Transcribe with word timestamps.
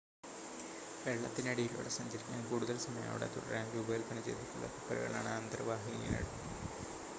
വെള്ളത്തിനടിയിലൂടെ 1.01 1.91
സഞ്ചരിക്കാനും 1.97 2.47
കൂടുതൽ 2.47 2.77
സമയം 2.85 3.11
അവിടെ 3.11 3.27
തുടരാനും 3.35 3.71
രൂപകൽപ്പന 3.75 4.19
ചെയ്തിട്ടുള്ള 4.21 4.67
കപ്പലുകളാണ് 4.75 5.31
അന്തർവാഹിനികൾ 5.37 6.25